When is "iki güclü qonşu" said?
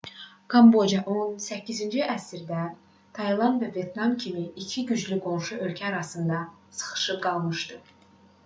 4.65-5.61